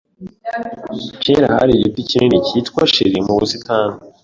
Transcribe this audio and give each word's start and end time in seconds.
Kera 1.21 1.47
hari 1.55 1.71
igiti 1.75 2.01
kinini 2.09 2.37
cyitwa 2.47 2.81
cheri 2.93 3.17
mu 3.27 3.33
busitani. 3.39 3.95